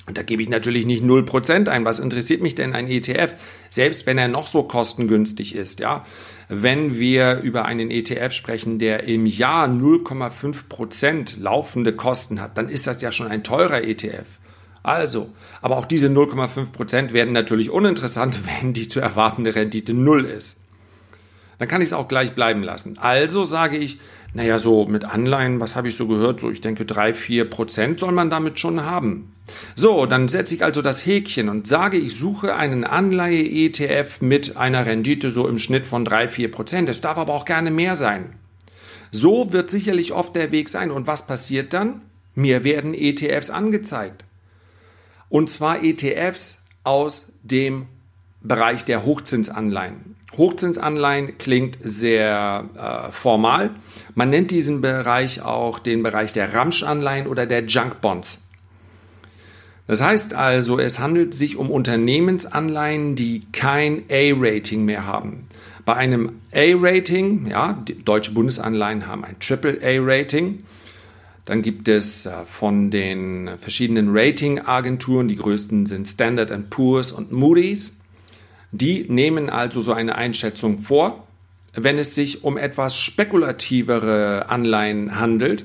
Und 0.07 0.17
da 0.17 0.23
gebe 0.23 0.41
ich 0.41 0.49
natürlich 0.49 0.87
nicht 0.87 1.05
0% 1.05 1.69
ein. 1.69 1.85
Was 1.85 1.99
interessiert 1.99 2.41
mich 2.41 2.55
denn 2.55 2.73
ein 2.73 2.89
ETF? 2.89 3.35
Selbst 3.69 4.07
wenn 4.07 4.17
er 4.17 4.29
noch 4.29 4.47
so 4.47 4.63
kostengünstig 4.63 5.55
ist, 5.55 5.81
ja. 5.81 6.07
Wenn 6.49 6.99
wir 6.99 7.41
über 7.43 7.67
einen 7.67 7.91
ETF 7.91 8.33
sprechen, 8.33 8.79
der 8.79 9.05
im 9.05 9.27
Jahr 9.27 9.69
0,5% 9.69 11.39
laufende 11.39 11.93
Kosten 11.93 12.41
hat, 12.41 12.57
dann 12.57 12.71
ist 12.71 12.87
das 12.87 13.03
ja 13.03 13.13
schon 13.13 13.27
ein 13.27 13.45
teurer 13.45 13.83
ETF. 13.83 14.39
Also, 14.83 15.29
aber 15.61 15.77
auch 15.77 15.85
diese 15.85 16.09
0,5% 16.09 17.13
werden 17.13 17.35
natürlich 17.35 17.69
uninteressant, 17.69 18.39
wenn 18.63 18.73
die 18.73 18.89
zu 18.89 19.01
erwartende 19.01 19.55
Rendite 19.55 19.93
null 19.93 20.25
ist. 20.25 20.63
Dann 21.59 21.69
kann 21.69 21.83
ich 21.83 21.89
es 21.89 21.93
auch 21.93 22.09
gleich 22.09 22.35
bleiben 22.35 22.63
lassen. 22.63 22.99
Also 22.99 23.45
sage 23.45 23.77
ich, 23.77 23.99
naja, 24.35 24.59
so 24.59 24.87
mit 24.87 25.05
Anleihen, 25.05 25.59
was 25.61 25.75
habe 25.75 25.89
ich 25.89 25.97
so 25.97 26.07
gehört? 26.07 26.41
So, 26.41 26.51
ich 26.51 26.61
denke, 26.61 26.85
drei, 26.85 27.15
vier 27.15 27.49
Prozent 27.49 27.99
soll 27.99 28.13
man 28.13 28.31
damit 28.31 28.61
schon 28.61 28.85
haben. 28.85 29.33
So, 29.75 30.07
dann 30.07 30.29
setze 30.29 30.55
ich 30.55 30.63
also 30.63 30.83
das 30.83 31.07
Häkchen 31.07 31.49
und 31.49 31.67
sage, 31.67 31.97
ich 31.97 32.17
suche 32.17 32.55
einen 32.55 32.85
Anleihe-ETF 32.85 34.21
mit 34.21 34.57
einer 34.57 34.87
Rendite 34.87 35.31
so 35.31 35.49
im 35.49 35.59
Schnitt 35.59 35.87
von 35.87 36.05
drei, 36.05 36.29
vier 36.29 36.51
Prozent. 36.51 36.89
Es 36.89 37.01
darf 37.01 37.19
aber 37.19 37.33
auch 37.33 37.47
gerne 37.47 37.71
mehr 37.71 37.95
sein. 37.95 38.37
So 39.11 39.53
wird 39.53 39.71
sicherlich 39.71 40.13
oft 40.13 40.37
der 40.37 40.53
Weg 40.53 40.69
sein. 40.69 40.91
Und 40.91 41.07
was 41.07 41.27
passiert 41.27 41.73
dann? 41.73 42.03
Mir 42.35 42.63
werden 42.63 42.95
ETFs 42.95 43.51
angezeigt. 43.51 44.25
Und 45.31 45.51
zwar 45.51 45.83
ETFs 45.83 46.63
aus 46.85 47.33
dem 47.43 47.87
Bereich 48.43 48.85
der 48.85 49.05
Hochzinsanleihen. 49.05 50.18
Hochzinsanleihen 50.37 51.39
klingt 51.39 51.79
sehr 51.83 52.65
äh, 52.77 53.13
formal. 53.13 53.71
Man 54.15 54.31
nennt 54.31 54.51
diesen 54.51 54.81
Bereich 54.81 55.43
auch 55.43 55.79
den 55.79 56.03
Bereich 56.03 56.33
der 56.33 56.55
Ramschanleihen 56.55 57.27
oder 57.27 57.47
der 57.47 57.65
Junkbonds. 57.65 58.39
Das 59.87 60.03
heißt 60.03 60.35
also, 60.35 60.79
es 60.79 61.01
handelt 61.01 61.33
sich 61.33 61.57
um 61.57 61.71
Unternehmensanleihen, 61.71 63.17
die 63.17 63.41
kein 63.53 64.05
A-Rating 64.11 64.85
mehr 64.85 65.07
haben. 65.07 65.49
Bei 65.87 65.95
einem 65.95 66.33
A-Rating, 66.53 67.47
ja, 67.47 67.83
deutsche 68.05 68.33
Bundesanleihen 68.33 69.07
haben 69.07 69.25
ein 69.25 69.37
Triple-A-Rating. 69.41 70.63
Dann 71.47 71.63
gibt 71.63 71.89
es 71.89 72.27
äh, 72.27 72.45
von 72.47 72.91
den 72.91 73.53
verschiedenen 73.59 74.15
Ratingagenturen, 74.15 75.29
die 75.29 75.37
größten 75.37 75.87
sind 75.87 76.07
Standard 76.07 76.69
Poor's 76.69 77.11
und 77.11 77.33
Moody's. 77.33 77.98
Die 78.71 79.07
nehmen 79.09 79.51
also 79.51 79.81
so 79.81 79.93
eine 79.93 80.17
Einschätzung 80.17 80.79
vor. 80.79 81.27
Wenn 81.75 81.99
es 81.99 82.15
sich 82.15 82.45
um 82.45 82.57
etwas 82.57 82.97
spekulativere 82.97 84.49
Anleihen 84.49 85.19
handelt, 85.19 85.65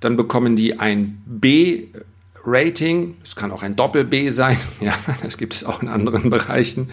dann 0.00 0.16
bekommen 0.16 0.56
die 0.56 0.78
ein 0.78 1.22
B-Rating. 1.26 3.16
Es 3.22 3.34
kann 3.34 3.50
auch 3.50 3.62
ein 3.62 3.76
Doppel-B 3.76 4.30
sein. 4.30 4.56
Ja, 4.80 4.94
das 5.22 5.38
gibt 5.38 5.54
es 5.54 5.64
auch 5.64 5.82
in 5.82 5.88
anderen 5.88 6.30
Bereichen. 6.30 6.90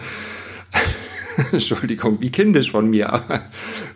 Entschuldigung, 1.52 2.20
wie 2.20 2.30
kindisch 2.30 2.70
von 2.70 2.88
mir. 2.88 3.22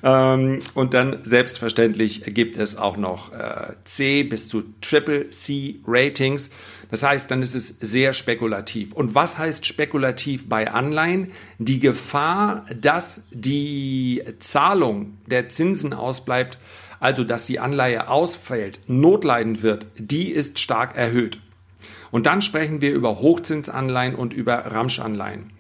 ähm, 0.03 0.59
und 0.75 0.95
dann 0.95 1.19
selbstverständlich 1.23 2.25
gibt 2.27 2.57
es 2.57 2.77
auch 2.77 2.97
noch 2.97 3.33
äh, 3.33 3.75
C 3.85 4.25
bis 4.25 4.49
zu 4.49 4.63
Triple 4.81 5.31
C 5.31 5.81
Ratings. 5.87 6.51
Das 6.91 7.03
heißt, 7.03 7.31
dann 7.31 7.41
ist 7.41 7.55
es 7.55 7.69
sehr 7.69 8.13
spekulativ. 8.13 8.93
Und 8.93 9.15
was 9.15 9.39
heißt 9.39 9.65
spekulativ 9.65 10.49
bei 10.49 10.71
Anleihen? 10.71 11.31
Die 11.59 11.79
Gefahr, 11.79 12.67
dass 12.79 13.29
die 13.31 14.23
Zahlung 14.39 15.19
der 15.27 15.49
Zinsen 15.49 15.93
ausbleibt, 15.93 16.59
also 16.99 17.25
dass 17.25 17.47
die 17.47 17.61
Anleihe 17.61 18.09
ausfällt, 18.09 18.81
notleidend 18.87 19.63
wird, 19.63 19.87
die 19.97 20.31
ist 20.31 20.59
stark 20.59 20.97
erhöht. 20.97 21.39
Und 22.11 22.27
dann 22.27 22.43
sprechen 22.43 22.81
wir 22.81 22.93
über 22.93 23.21
Hochzinsanleihen 23.21 24.17
und 24.17 24.35
über 24.35 24.57
Ramschanleihen. 24.67 25.53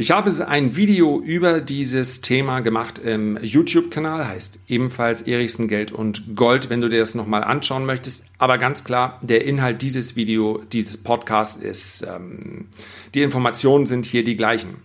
Ich 0.00 0.12
habe 0.12 0.30
ein 0.46 0.76
Video 0.76 1.20
über 1.20 1.60
dieses 1.60 2.20
Thema 2.20 2.60
gemacht 2.60 3.00
im 3.00 3.36
YouTube-Kanal, 3.42 4.28
heißt 4.28 4.60
ebenfalls 4.68 5.22
Erichsen 5.22 5.66
Geld 5.66 5.90
und 5.90 6.36
Gold, 6.36 6.70
wenn 6.70 6.80
du 6.80 6.88
dir 6.88 7.00
das 7.00 7.16
nochmal 7.16 7.42
anschauen 7.42 7.84
möchtest. 7.84 8.26
Aber 8.38 8.58
ganz 8.58 8.84
klar, 8.84 9.18
der 9.24 9.44
Inhalt 9.44 9.82
dieses 9.82 10.14
Video, 10.14 10.62
dieses 10.72 10.98
Podcasts 10.98 11.60
ist, 11.60 12.02
ähm, 12.02 12.68
die 13.16 13.22
Informationen 13.22 13.86
sind 13.86 14.06
hier 14.06 14.22
die 14.22 14.36
gleichen. 14.36 14.76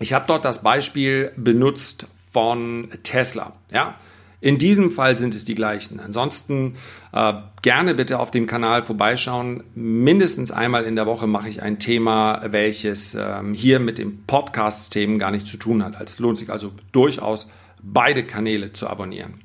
Ich 0.00 0.12
habe 0.12 0.24
dort 0.26 0.44
das 0.44 0.64
Beispiel 0.64 1.30
benutzt 1.36 2.08
von 2.32 2.88
Tesla. 3.04 3.52
Ja, 3.70 4.00
in 4.40 4.58
diesem 4.58 4.90
Fall 4.90 5.18
sind 5.18 5.34
es 5.34 5.44
die 5.44 5.56
gleichen. 5.56 5.98
Ansonsten 5.98 6.74
äh, 7.12 7.34
gerne 7.62 7.94
bitte 7.94 8.20
auf 8.20 8.30
dem 8.30 8.46
Kanal 8.46 8.84
vorbeischauen. 8.84 9.64
Mindestens 9.74 10.52
einmal 10.52 10.84
in 10.84 10.94
der 10.94 11.06
Woche 11.06 11.26
mache 11.26 11.48
ich 11.48 11.62
ein 11.62 11.80
Thema, 11.80 12.40
welches 12.44 13.14
ähm, 13.14 13.52
hier 13.52 13.80
mit 13.80 13.98
dem 13.98 14.24
Podcast-Themen 14.26 15.18
gar 15.18 15.32
nichts 15.32 15.50
zu 15.50 15.56
tun 15.56 15.84
hat. 15.84 15.96
Also 15.96 16.14
es 16.14 16.18
lohnt 16.20 16.38
sich 16.38 16.50
also 16.50 16.72
durchaus, 16.92 17.50
beide 17.82 18.24
Kanäle 18.24 18.72
zu 18.72 18.88
abonnieren. 18.88 19.40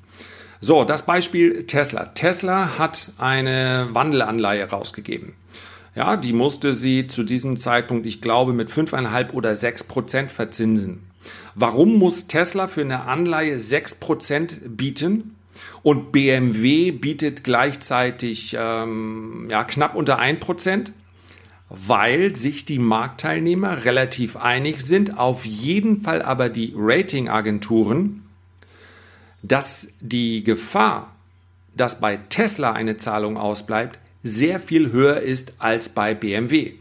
So, 0.59 0.83
das 0.83 1.05
Beispiel 1.05 1.63
Tesla. 1.65 2.05
Tesla 2.05 2.77
hat 2.77 3.11
eine 3.17 3.89
Wandelanleihe 3.91 4.69
rausgegeben. 4.69 5.33
Ja, 5.95 6.17
die 6.17 6.33
musste 6.33 6.73
sie 6.73 7.07
zu 7.07 7.23
diesem 7.23 7.57
Zeitpunkt, 7.57 8.05
ich 8.05 8.21
glaube, 8.21 8.53
mit 8.53 8.69
5,5 8.69 9.33
oder 9.33 9.55
6 9.55 9.83
Prozent 9.83 10.31
verzinsen. 10.31 11.03
Warum 11.55 11.97
muss 11.97 12.27
Tesla 12.27 12.67
für 12.67 12.81
eine 12.81 13.03
Anleihe 13.03 13.57
6% 13.57 14.69
bieten? 14.69 15.35
Und 15.83 16.11
BMW 16.11 16.91
bietet 16.91 17.43
gleichzeitig 17.43 18.55
ähm, 18.57 19.47
ja, 19.49 19.63
knapp 19.63 19.95
unter 19.95 20.19
1%, 20.19 20.91
weil 21.69 22.35
sich 22.35 22.65
die 22.65 22.79
Marktteilnehmer 22.79 23.83
relativ 23.85 24.37
einig 24.37 24.81
sind, 24.81 25.17
auf 25.17 25.45
jeden 25.45 26.01
Fall 26.01 26.21
aber 26.21 26.49
die 26.49 26.73
Ratingagenturen, 26.75 28.23
dass 29.41 29.97
die 29.99 30.43
Gefahr, 30.43 31.13
dass 31.75 31.99
bei 31.99 32.17
Tesla 32.29 32.71
eine 32.71 32.97
Zahlung 32.97 33.37
ausbleibt, 33.37 33.99
sehr 34.23 34.59
viel 34.59 34.91
höher 34.91 35.19
ist 35.19 35.55
als 35.59 35.89
bei 35.89 36.13
BMW. 36.13 36.73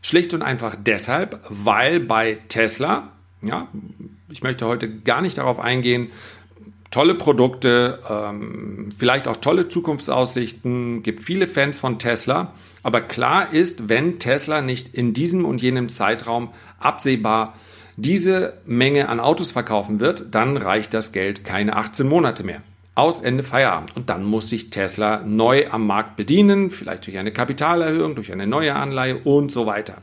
Schlicht 0.00 0.32
und 0.32 0.42
einfach 0.42 0.76
deshalb, 0.78 1.40
weil 1.48 2.00
bei 2.00 2.38
Tesla, 2.48 3.12
ja, 3.46 3.68
ich 4.28 4.42
möchte 4.42 4.66
heute 4.66 4.90
gar 4.90 5.22
nicht 5.22 5.38
darauf 5.38 5.60
eingehen. 5.60 6.08
Tolle 6.90 7.14
Produkte, 7.14 8.00
ähm, 8.08 8.92
vielleicht 8.96 9.28
auch 9.28 9.36
tolle 9.36 9.68
Zukunftsaussichten, 9.68 11.02
gibt 11.02 11.22
viele 11.22 11.46
Fans 11.48 11.78
von 11.78 11.98
Tesla. 11.98 12.52
Aber 12.82 13.00
klar 13.00 13.52
ist, 13.52 13.88
wenn 13.88 14.18
Tesla 14.18 14.60
nicht 14.60 14.94
in 14.94 15.12
diesem 15.12 15.44
und 15.44 15.60
jenem 15.60 15.88
Zeitraum 15.88 16.50
absehbar 16.78 17.54
diese 17.96 18.54
Menge 18.66 19.08
an 19.08 19.20
Autos 19.20 19.50
verkaufen 19.50 20.00
wird, 20.00 20.26
dann 20.34 20.56
reicht 20.56 20.94
das 20.94 21.12
Geld 21.12 21.44
keine 21.44 21.76
18 21.76 22.06
Monate 22.06 22.44
mehr. 22.44 22.62
Aus 22.94 23.20
Ende 23.20 23.42
Feierabend. 23.42 23.96
Und 23.96 24.08
dann 24.08 24.24
muss 24.24 24.48
sich 24.50 24.70
Tesla 24.70 25.22
neu 25.24 25.66
am 25.70 25.86
Markt 25.86 26.16
bedienen, 26.16 26.70
vielleicht 26.70 27.06
durch 27.06 27.18
eine 27.18 27.32
Kapitalerhöhung, 27.32 28.14
durch 28.14 28.32
eine 28.32 28.46
neue 28.46 28.74
Anleihe 28.74 29.18
und 29.18 29.50
so 29.50 29.66
weiter. 29.66 29.96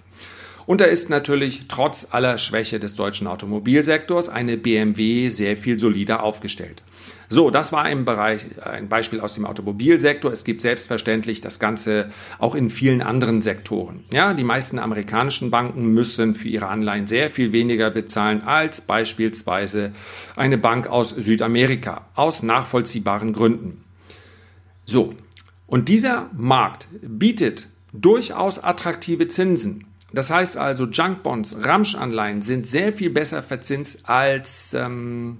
Und 0.66 0.82
da 0.82 0.86
ist 0.86 1.10
natürlich 1.10 1.68
trotz 1.68 2.08
aller 2.12 2.38
Schwäche 2.38 2.80
des 2.80 2.96
deutschen 2.96 3.28
Automobilsektors 3.28 4.30
eine 4.30 4.58
BMW 4.58 5.30
sehr 5.30 5.58
viel 5.58 5.80
solider 5.80 6.24
aufgestellt. 6.24 6.84
So, 7.30 7.50
das 7.50 7.72
war 7.72 7.82
ein, 7.82 8.06
Bereich, 8.06 8.46
ein 8.64 8.90
Beispiel 8.90 9.20
aus 9.20 9.34
dem 9.34 9.46
Automobilsektor. 9.46 10.32
Es 10.32 10.44
gibt 10.44 10.62
selbstverständlich 10.62 11.42
das 11.42 11.58
Ganze 11.58 12.10
auch 12.38 12.54
in 12.54 12.70
vielen 12.70 13.02
anderen 13.02 13.42
Sektoren. 13.42 14.04
Ja, 14.12 14.36
die 14.36 14.44
meisten 14.44 14.78
amerikanischen 14.78 15.50
Banken 15.50 15.88
müssen 15.88 16.36
für 16.36 16.48
ihre 16.48 16.68
Anleihen 16.68 17.08
sehr 17.08 17.32
viel 17.32 17.52
weniger 17.52 17.90
bezahlen 17.90 18.44
als 18.44 18.82
beispielsweise 18.82 19.94
eine 20.36 20.60
Bank 20.60 20.88
aus 20.88 21.10
Südamerika, 21.10 22.06
aus 22.14 22.44
nachvollziehbaren 22.44 23.34
Gründen. 23.34 23.84
So, 24.86 25.16
und 25.66 25.90
dieser 25.90 26.30
Markt 26.38 26.88
bietet 27.02 27.68
durchaus 27.94 28.64
attraktive 28.64 29.28
Zinsen. 29.28 29.86
Das 30.14 30.30
heißt 30.30 30.58
also, 30.58 30.86
Junkbonds, 30.86 31.58
Ramschanleihen 31.62 32.44
sind 32.44 32.68
sehr 32.68 32.94
viel 32.94 33.10
besser 33.10 33.42
verzinst 33.42 34.08
als 34.08 34.76
ähm, 34.76 35.40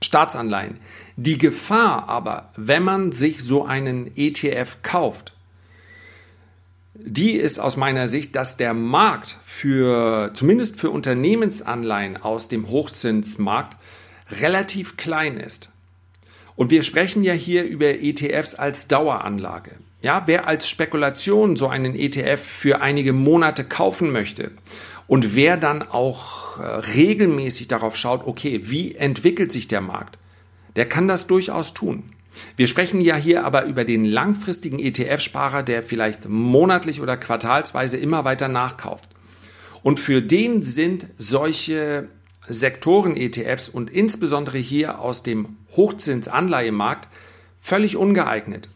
Staatsanleihen. 0.00 0.78
Die 1.16 1.36
Gefahr 1.36 2.08
aber, 2.08 2.52
wenn 2.56 2.84
man 2.84 3.10
sich 3.10 3.42
so 3.42 3.64
einen 3.64 4.16
ETF 4.16 4.78
kauft, 4.82 5.34
die 6.94 7.32
ist 7.32 7.58
aus 7.58 7.76
meiner 7.76 8.06
Sicht, 8.06 8.36
dass 8.36 8.56
der 8.56 8.72
Markt 8.72 9.36
für, 9.44 10.30
zumindest 10.32 10.78
für 10.78 10.90
Unternehmensanleihen 10.90 12.16
aus 12.16 12.48
dem 12.48 12.68
Hochzinsmarkt, 12.68 13.76
relativ 14.30 14.96
klein 14.96 15.38
ist. 15.38 15.70
Und 16.54 16.70
wir 16.70 16.82
sprechen 16.82 17.22
ja 17.22 17.32
hier 17.32 17.64
über 17.64 18.00
ETFs 18.00 18.54
als 18.54 18.88
Daueranlage. 18.88 19.76
Ja, 20.00 20.22
wer 20.26 20.46
als 20.46 20.68
Spekulation 20.68 21.56
so 21.56 21.66
einen 21.68 21.96
ETF 21.96 22.40
für 22.40 22.80
einige 22.80 23.12
Monate 23.12 23.64
kaufen 23.64 24.12
möchte 24.12 24.52
und 25.08 25.34
wer 25.34 25.56
dann 25.56 25.82
auch 25.82 26.60
äh, 26.60 26.62
regelmäßig 26.62 27.66
darauf 27.66 27.96
schaut, 27.96 28.24
okay, 28.24 28.60
wie 28.62 28.94
entwickelt 28.94 29.50
sich 29.50 29.66
der 29.66 29.80
Markt, 29.80 30.18
der 30.76 30.88
kann 30.88 31.08
das 31.08 31.26
durchaus 31.26 31.74
tun. 31.74 32.04
Wir 32.56 32.68
sprechen 32.68 33.00
ja 33.00 33.16
hier 33.16 33.44
aber 33.44 33.64
über 33.64 33.84
den 33.84 34.04
langfristigen 34.04 34.78
ETF-Sparer, 34.78 35.64
der 35.64 35.82
vielleicht 35.82 36.28
monatlich 36.28 37.00
oder 37.00 37.16
quartalsweise 37.16 37.96
immer 37.96 38.24
weiter 38.24 38.46
nachkauft. 38.46 39.10
Und 39.82 39.98
für 39.98 40.22
den 40.22 40.62
sind 40.62 41.08
solche 41.16 42.08
Sektoren-ETFs 42.46 43.68
und 43.68 43.90
insbesondere 43.90 44.58
hier 44.58 45.00
aus 45.00 45.24
dem 45.24 45.56
Hochzinsanleihemarkt 45.76 47.08
völlig 47.58 47.96
ungeeignet. 47.96 48.68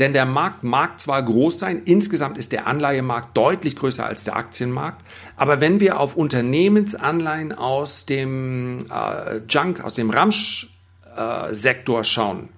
Denn 0.00 0.14
der 0.14 0.24
Markt 0.24 0.64
mag 0.64 0.98
zwar 0.98 1.22
groß 1.22 1.58
sein, 1.58 1.82
insgesamt 1.84 2.38
ist 2.38 2.52
der 2.52 2.66
Anleihemarkt 2.66 3.36
deutlich 3.36 3.76
größer 3.76 4.06
als 4.06 4.24
der 4.24 4.34
Aktienmarkt, 4.34 5.06
aber 5.36 5.60
wenn 5.60 5.78
wir 5.78 6.00
auf 6.00 6.16
Unternehmensanleihen 6.16 7.52
aus 7.52 8.06
dem 8.06 8.86
äh, 8.90 9.42
Junk, 9.46 9.84
aus 9.84 9.96
dem 9.96 10.08
Ramsch-Sektor 10.08 12.00
äh, 12.00 12.04
schauen, 12.04 12.48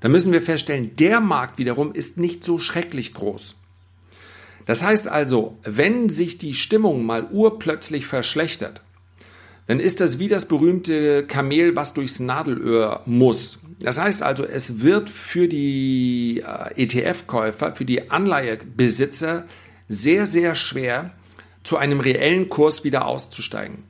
dann 0.00 0.10
müssen 0.10 0.32
wir 0.32 0.40
feststellen, 0.40 0.96
der 0.96 1.20
Markt 1.20 1.58
wiederum 1.58 1.92
ist 1.92 2.16
nicht 2.16 2.42
so 2.42 2.58
schrecklich 2.58 3.12
groß. 3.12 3.56
Das 4.64 4.82
heißt 4.82 5.06
also, 5.08 5.58
wenn 5.64 6.08
sich 6.08 6.38
die 6.38 6.54
Stimmung 6.54 7.04
mal 7.04 7.28
urplötzlich 7.30 8.06
verschlechtert, 8.06 8.82
dann 9.66 9.80
ist 9.80 10.00
das 10.00 10.18
wie 10.18 10.28
das 10.28 10.46
berühmte 10.46 11.26
Kamel, 11.26 11.74
was 11.74 11.94
durchs 11.94 12.20
Nadelöhr 12.20 13.02
muss. 13.06 13.58
Das 13.80 13.98
heißt 13.98 14.22
also, 14.22 14.44
es 14.44 14.82
wird 14.82 15.10
für 15.10 15.48
die 15.48 16.42
äh, 16.46 16.82
ETF-Käufer, 16.82 17.74
für 17.74 17.84
die 17.84 18.10
Anleihebesitzer 18.10 19.44
sehr, 19.88 20.26
sehr 20.26 20.54
schwer, 20.54 21.12
zu 21.62 21.78
einem 21.78 22.00
reellen 22.00 22.50
Kurs 22.50 22.84
wieder 22.84 23.06
auszusteigen. 23.06 23.84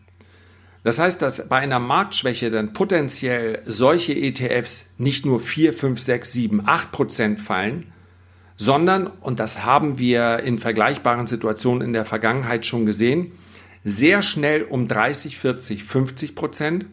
Das 0.84 0.98
heißt, 0.98 1.20
dass 1.22 1.48
bei 1.48 1.58
einer 1.58 1.80
Marktschwäche 1.80 2.50
dann 2.50 2.72
potenziell 2.72 3.62
solche 3.64 4.12
ETFs 4.14 4.90
nicht 4.98 5.26
nur 5.26 5.40
4, 5.40 5.72
5, 5.72 5.98
6, 5.98 6.32
7, 6.32 6.62
8 6.68 6.92
Prozent 6.92 7.40
fallen, 7.40 7.86
sondern, 8.56 9.08
und 9.08 9.40
das 9.40 9.64
haben 9.64 9.98
wir 9.98 10.40
in 10.40 10.58
vergleichbaren 10.58 11.26
Situationen 11.26 11.82
in 11.82 11.92
der 11.92 12.04
Vergangenheit 12.04 12.64
schon 12.64 12.86
gesehen, 12.86 13.32
sehr 13.84 14.22
schnell 14.22 14.62
um 14.62 14.88
30, 14.88 15.38
40, 15.38 15.84
50 15.84 16.34
Prozent. 16.34 16.86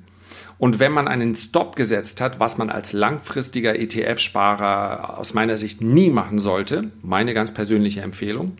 Und 0.57 0.79
wenn 0.79 0.91
man 0.91 1.07
einen 1.07 1.33
Stop 1.33 1.75
gesetzt 1.75 2.21
hat, 2.21 2.39
was 2.39 2.57
man 2.57 2.69
als 2.69 2.93
langfristiger 2.93 3.79
ETF-Sparer 3.79 5.17
aus 5.17 5.33
meiner 5.33 5.57
Sicht 5.57 5.81
nie 5.81 6.09
machen 6.09 6.37
sollte, 6.37 6.91
meine 7.01 7.33
ganz 7.33 7.53
persönliche 7.53 8.01
Empfehlung, 8.01 8.57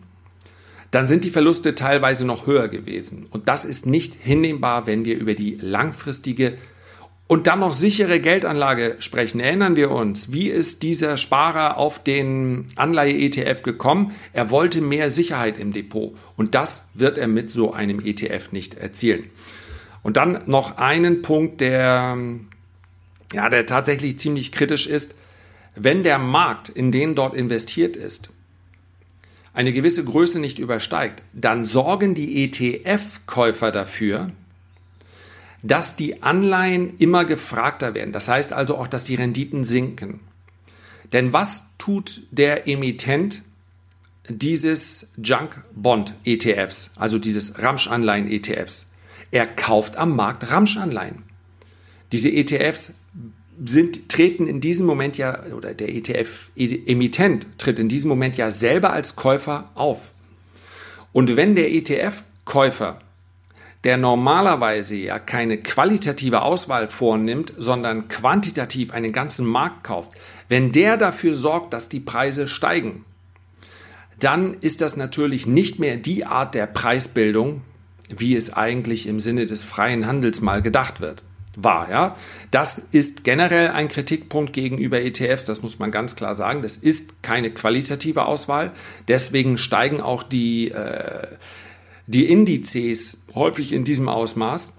dann 0.90 1.06
sind 1.06 1.24
die 1.24 1.30
Verluste 1.30 1.74
teilweise 1.74 2.24
noch 2.24 2.46
höher 2.46 2.68
gewesen. 2.68 3.26
Und 3.30 3.48
das 3.48 3.64
ist 3.64 3.86
nicht 3.86 4.14
hinnehmbar, 4.14 4.86
wenn 4.86 5.04
wir 5.04 5.16
über 5.16 5.34
die 5.34 5.56
langfristige 5.60 6.54
und 7.32 7.46
dann 7.46 7.60
noch 7.60 7.72
sichere 7.72 8.20
Geldanlage 8.20 8.96
sprechen. 8.98 9.40
Erinnern 9.40 9.74
wir 9.74 9.90
uns, 9.90 10.34
wie 10.34 10.50
ist 10.50 10.82
dieser 10.82 11.16
Sparer 11.16 11.78
auf 11.78 12.04
den 12.04 12.66
Anleihe-ETF 12.76 13.62
gekommen? 13.62 14.12
Er 14.34 14.50
wollte 14.50 14.82
mehr 14.82 15.08
Sicherheit 15.08 15.56
im 15.56 15.72
Depot 15.72 16.12
und 16.36 16.54
das 16.54 16.90
wird 16.92 17.16
er 17.16 17.28
mit 17.28 17.48
so 17.48 17.72
einem 17.72 18.04
ETF 18.04 18.52
nicht 18.52 18.74
erzielen. 18.74 19.30
Und 20.02 20.18
dann 20.18 20.42
noch 20.44 20.76
einen 20.76 21.22
Punkt, 21.22 21.62
der, 21.62 22.18
ja, 23.32 23.48
der 23.48 23.64
tatsächlich 23.64 24.18
ziemlich 24.18 24.52
kritisch 24.52 24.86
ist. 24.86 25.14
Wenn 25.74 26.02
der 26.02 26.18
Markt, 26.18 26.68
in 26.68 26.92
den 26.92 27.14
dort 27.14 27.34
investiert 27.34 27.96
ist, 27.96 28.28
eine 29.54 29.72
gewisse 29.72 30.04
Größe 30.04 30.38
nicht 30.38 30.58
übersteigt, 30.58 31.22
dann 31.32 31.64
sorgen 31.64 32.12
die 32.12 32.44
ETF-Käufer 32.44 33.72
dafür, 33.72 34.32
dass 35.62 35.96
die 35.96 36.22
Anleihen 36.22 36.96
immer 36.98 37.24
gefragter 37.24 37.94
werden. 37.94 38.12
Das 38.12 38.28
heißt 38.28 38.52
also 38.52 38.76
auch, 38.76 38.88
dass 38.88 39.04
die 39.04 39.14
Renditen 39.14 39.64
sinken. 39.64 40.20
Denn 41.12 41.32
was 41.32 41.76
tut 41.78 42.22
der 42.30 42.66
Emittent 42.66 43.42
dieses 44.28 45.12
Junk 45.22 45.62
Bond 45.74 46.14
ETFs, 46.24 46.90
also 46.96 47.18
dieses 47.18 47.62
Ramsch-Anleihen 47.62 48.28
ETFs? 48.28 48.94
Er 49.30 49.46
kauft 49.46 49.96
am 49.96 50.16
Markt 50.16 50.50
Ramsch-Anleihen. 50.50 51.22
Diese 52.12 52.30
ETFs 52.30 52.94
sind, 53.64 54.08
treten 54.08 54.46
in 54.46 54.60
diesem 54.60 54.86
Moment 54.86 55.18
ja, 55.18 55.44
oder 55.52 55.74
der 55.74 55.94
ETF-Emittent 55.94 57.58
tritt 57.58 57.78
in 57.78 57.88
diesem 57.88 58.08
Moment 58.08 58.36
ja 58.36 58.50
selber 58.50 58.92
als 58.92 59.16
Käufer 59.16 59.70
auf. 59.74 60.12
Und 61.12 61.36
wenn 61.36 61.54
der 61.54 61.70
ETF-Käufer 61.70 62.98
der 63.84 63.96
normalerweise 63.96 64.96
ja 64.96 65.18
keine 65.18 65.58
qualitative 65.58 66.42
Auswahl 66.42 66.86
vornimmt, 66.88 67.52
sondern 67.56 68.08
quantitativ 68.08 68.92
einen 68.92 69.12
ganzen 69.12 69.46
Markt 69.46 69.84
kauft, 69.84 70.12
wenn 70.48 70.70
der 70.70 70.96
dafür 70.96 71.34
sorgt, 71.34 71.72
dass 71.72 71.88
die 71.88 72.00
Preise 72.00 72.46
steigen, 72.46 73.04
dann 74.20 74.54
ist 74.60 74.80
das 74.80 74.96
natürlich 74.96 75.46
nicht 75.46 75.78
mehr 75.78 75.96
die 75.96 76.24
Art 76.24 76.54
der 76.54 76.66
Preisbildung, 76.66 77.62
wie 78.08 78.36
es 78.36 78.52
eigentlich 78.52 79.06
im 79.06 79.18
Sinne 79.18 79.46
des 79.46 79.62
freien 79.62 80.06
Handels 80.06 80.40
mal 80.40 80.62
gedacht 80.62 81.00
wird. 81.00 81.24
War, 81.56 81.90
ja. 81.90 82.16
Das 82.50 82.78
ist 82.78 83.24
generell 83.24 83.68
ein 83.70 83.88
Kritikpunkt 83.88 84.54
gegenüber 84.54 85.02
ETFs, 85.02 85.44
das 85.44 85.60
muss 85.60 85.78
man 85.78 85.90
ganz 85.90 86.16
klar 86.16 86.34
sagen. 86.34 86.62
Das 86.62 86.78
ist 86.78 87.22
keine 87.22 87.50
qualitative 87.50 88.24
Auswahl. 88.24 88.72
Deswegen 89.08 89.58
steigen 89.58 90.00
auch 90.00 90.22
die, 90.22 90.70
äh, 90.70 91.26
die 92.06 92.30
Indizes 92.30 93.21
häufig 93.34 93.72
in 93.72 93.84
diesem 93.84 94.08
Ausmaß, 94.08 94.78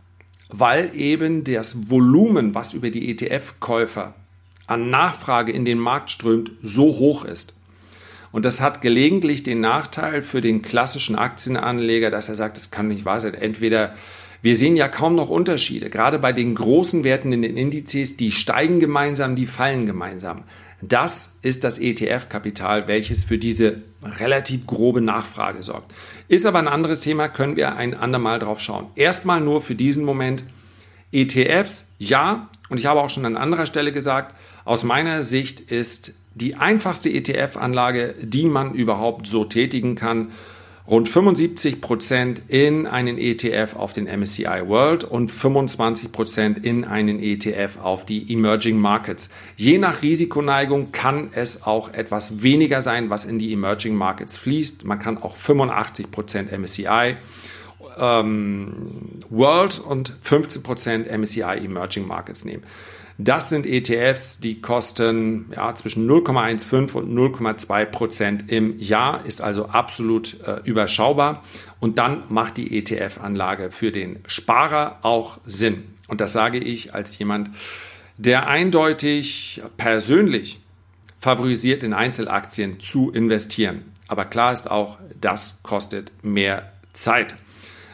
weil 0.50 0.92
eben 0.96 1.44
das 1.44 1.90
Volumen, 1.90 2.54
was 2.54 2.74
über 2.74 2.90
die 2.90 3.10
ETF-Käufer 3.10 4.14
an 4.68 4.90
Nachfrage 4.90 5.52
in 5.52 5.66
den 5.66 5.80
Markt 5.80 6.10
strömt, 6.12 6.52
so 6.62 6.98
hoch 6.98 7.26
ist. 7.26 7.54
Und 8.32 8.46
das 8.46 8.62
hat 8.62 8.82
gelegentlich 8.82 9.44
den 9.44 9.62
Nachteil 9.62 10.24
für 10.24 10.42
den 10.42 10.62
klassischen 10.62 11.16
Aktienanleger, 11.16 12.10
dass 12.10 12.30
er 12.30 12.36
sagt, 12.36 12.58
das 12.58 12.72
kann 12.72 12.88
nicht 12.88 13.06
wahr 13.06 13.20
sein. 13.20 13.36
Entweder 13.36 13.94
wir 14.42 14.56
sehen 14.56 14.76
ja 14.76 14.90
kaum 14.90 15.16
noch 15.16 15.30
Unterschiede. 15.30 15.90
Gerade 15.90 16.20
bei 16.20 16.34
den 16.34 16.56
großen 16.56 17.04
Werten 17.04 17.32
in 17.32 17.44
den 17.44 17.56
Indizes, 17.56 18.18
die 18.18 18.32
steigen 18.32 18.80
gemeinsam, 18.80 19.36
die 19.36 19.46
fallen 19.46 19.86
gemeinsam. 19.86 20.44
Das 20.88 21.38
ist 21.42 21.64
das 21.64 21.80
ETF-Kapital, 21.80 22.88
welches 22.88 23.24
für 23.24 23.38
diese 23.38 23.82
relativ 24.04 24.66
grobe 24.68 25.02
Nachfrage 25.02 25.64
sorgt. 25.64 25.94
Ist 26.28 26.46
aber 26.46 26.60
ein 26.60 26.68
anderes 26.68 27.02
Thema, 27.02 27.30
können 27.30 27.56
wir 27.56 27.76
ein 27.76 27.94
andermal 27.94 28.40
drauf 28.40 28.60
schauen. 28.60 28.88
Erstmal 28.96 29.40
nur 29.40 29.62
für 29.62 29.76
diesen 29.76 30.04
Moment 30.04 30.44
ETFs, 31.12 31.94
ja, 32.00 32.50
und 32.70 32.80
ich 32.80 32.86
habe 32.86 33.02
auch 33.02 33.10
schon 33.10 33.26
an 33.26 33.38
anderer 33.38 33.66
Stelle 33.66 33.92
gesagt, 33.92 34.36
aus 34.66 34.84
meiner 34.84 35.24
Sicht 35.24 35.60
ist 35.60 36.16
die 36.36 36.56
einfachste 36.56 37.10
ETF-Anlage, 37.10 38.16
die 38.22 38.46
man 38.46 38.74
überhaupt 38.74 39.28
so 39.28 39.46
tätigen 39.46 39.96
kann, 39.96 40.30
rund 40.88 41.08
75 41.08 41.80
Prozent 41.80 42.44
in 42.48 42.88
einen 42.88 43.18
ETF 43.18 43.76
auf 43.76 43.94
den 43.94 44.06
MSCI 44.06 44.68
World 44.68 45.04
und 45.04 45.30
25 45.30 46.12
Prozent 46.12 46.58
in 46.66 46.84
einen 46.84 47.20
ETF 47.20 47.80
auf 47.82 48.06
die 48.06 48.32
Emerging 48.34 48.78
Markets. 48.78 49.30
Je 49.56 49.78
nach 49.78 50.02
Risikoneigung 50.02 50.92
kann 50.92 51.30
es 51.34 51.64
auch 51.64 51.94
etwas 51.94 52.44
weniger 52.44 52.82
sein, 52.82 53.10
was 53.10 53.24
in 53.26 53.40
die 53.40 53.54
Emerging 53.54 53.96
Markets 53.96 54.38
fließt. 54.38 54.86
Man 54.86 55.00
kann 55.00 55.18
auch 55.18 55.36
85 55.36 56.12
Prozent 56.12 56.52
MSCI 56.52 57.16
ähm, 57.98 59.20
World 59.30 59.80
und 59.80 60.14
15 60.22 60.64
Prozent 60.64 61.18
MSCI 61.18 61.60
Emerging 61.64 62.08
Markets 62.08 62.44
nehmen. 62.44 62.64
Das 63.18 63.50
sind 63.50 63.66
ETFs, 63.66 64.40
die 64.40 64.60
kosten 64.60 65.52
ja, 65.56 65.74
zwischen 65.76 66.10
0,15 66.10 66.94
und 66.94 67.14
0,2 67.14 67.86
Prozent 67.86 68.52
im 68.52 68.80
Jahr, 68.80 69.24
ist 69.26 69.42
also 69.42 69.68
absolut 69.68 70.42
äh, 70.42 70.62
überschaubar. 70.64 71.44
Und 71.80 72.00
dann 72.00 72.24
macht 72.30 72.58
die 72.58 72.78
ETF-Anlage 72.78 73.70
für 73.72 73.92
den 73.92 74.20
Sparer 74.26 75.00
auch 75.04 75.40
Sinn. 75.46 75.84
Und 76.08 76.22
das 76.22 76.34
sage 76.34 76.58
ich 76.58 76.94
als 76.94 77.18
jemand, 77.20 77.52
der 78.18 78.48
eindeutig 78.48 79.62
persönlich 79.78 80.60
favorisiert, 81.20 81.84
in 81.84 81.94
Einzelaktien 81.94 82.80
zu 82.80 83.12
investieren. 83.12 83.92
Aber 84.08 84.26
klar 84.26 84.54
ist 84.54 84.70
auch, 84.70 84.98
das 85.20 85.62
kostet 85.64 86.12
mehr 86.24 86.72
Zeit. 86.94 87.36